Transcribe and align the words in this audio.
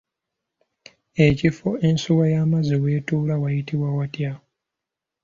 Ekifo 1.27 1.69
ensuwa 1.87 2.25
y’amazzi 2.33 2.75
w’etuula 2.83 3.35
wayitibwa 3.41 3.89
watya? 3.97 4.31